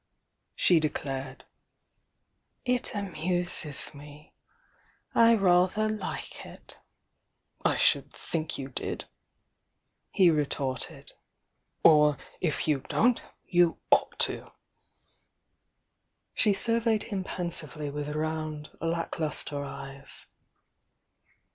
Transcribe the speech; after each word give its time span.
she 0.55 0.79
declared. 0.79 1.45
"It 2.65 2.95
amuses 2.95 3.93
me! 3.93 4.33
I 5.13 5.35
rather 5.35 5.87
like 5.87 6.43
it!" 6.43 6.79
"I 7.63 7.77
should 7.77 8.11
think 8.11 8.57
you 8.57 8.69
did!" 8.69 9.05
he 10.09 10.31
retorted. 10.31 11.11
"Or, 11.83 12.17
if 12.39 12.67
you 12.67 12.79
don't, 12.89 13.21
you 13.45 13.77
ought 13.91 14.17
to!" 14.21 14.51
She 16.33 16.51
surveyed 16.55 17.03
him 17.03 17.23
pensively 17.23 17.91
with 17.91 18.09
round, 18.09 18.71
lack 18.81 19.19
lustre 19.19 19.63
eyes. 19.63 20.25